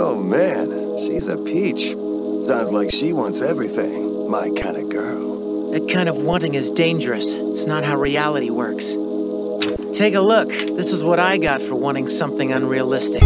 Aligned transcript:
Oh 0.00 0.16
man, 0.16 0.68
she's 1.00 1.26
a 1.26 1.36
peach. 1.36 1.96
Sounds 2.44 2.70
like 2.70 2.88
she 2.92 3.12
wants 3.12 3.42
everything. 3.42 4.30
My 4.30 4.48
kind 4.62 4.76
of 4.76 4.88
girl. 4.92 5.72
That 5.72 5.90
kind 5.92 6.08
of 6.08 6.18
wanting 6.18 6.54
is 6.54 6.70
dangerous. 6.70 7.32
It's 7.32 7.66
not 7.66 7.82
how 7.82 7.96
reality 7.96 8.48
works. 8.48 8.92
Take 9.98 10.14
a 10.14 10.20
look. 10.20 10.50
This 10.50 10.92
is 10.92 11.02
what 11.02 11.18
I 11.18 11.36
got 11.36 11.60
for 11.60 11.74
wanting 11.74 12.06
something 12.06 12.52
unrealistic. 12.52 13.22